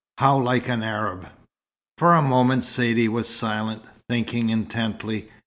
How 0.17 0.35
like 0.39 0.67
an 0.67 0.81
Arab!" 0.81 1.29
For 1.99 2.15
a 2.15 2.23
moment 2.23 2.63
Saidee 2.63 3.07
was 3.07 3.27
silent, 3.29 3.83
thinking 4.09 4.49
intently. 4.49 5.29